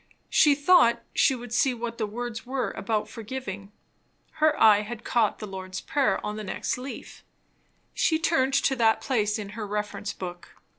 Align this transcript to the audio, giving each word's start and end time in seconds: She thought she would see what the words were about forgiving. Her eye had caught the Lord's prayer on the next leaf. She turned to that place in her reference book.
She 0.31 0.55
thought 0.55 1.03
she 1.13 1.35
would 1.35 1.53
see 1.53 1.75
what 1.75 1.99
the 1.99 2.07
words 2.07 2.43
were 2.43 2.71
about 2.71 3.07
forgiving. 3.07 3.71
Her 4.41 4.59
eye 4.59 4.81
had 4.81 5.03
caught 5.03 5.37
the 5.37 5.45
Lord's 5.45 5.79
prayer 5.79 6.19
on 6.25 6.37
the 6.37 6.43
next 6.43 6.75
leaf. 6.79 7.23
She 7.93 8.17
turned 8.17 8.55
to 8.55 8.75
that 8.77 8.99
place 9.01 9.37
in 9.37 9.49
her 9.49 9.67
reference 9.67 10.11
book. 10.11 10.55